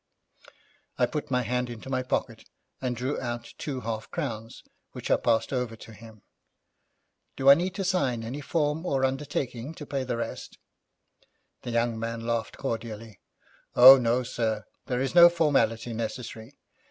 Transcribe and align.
I 0.97 1.05
put 1.05 1.29
my 1.29 1.43
hand 1.43 1.69
into 1.69 1.87
my 1.87 2.01
pocket, 2.01 2.49
and 2.81 2.95
drew 2.95 3.21
out 3.21 3.53
two 3.59 3.81
half 3.81 4.09
crowns, 4.09 4.63
which 4.93 5.11
I 5.11 5.15
passed 5.17 5.53
over 5.53 5.75
to 5.75 5.93
him. 5.93 6.23
'Do 7.35 7.51
I 7.51 7.53
need 7.53 7.75
to 7.75 7.83
sign 7.83 8.23
any 8.23 8.41
form 8.41 8.83
or 8.83 9.05
undertaking 9.05 9.75
to 9.75 9.85
pay 9.85 10.03
the 10.03 10.17
rest?' 10.17 10.57
The 11.61 11.69
young 11.69 11.99
man 11.99 12.25
laughed 12.25 12.57
cordially. 12.57 13.19
'Oh, 13.75 13.99
no, 13.99 14.23
sir, 14.23 14.63
there 14.87 15.01
is 15.03 15.13
no 15.13 15.29
formality 15.29 15.93
necessary. 15.93 16.57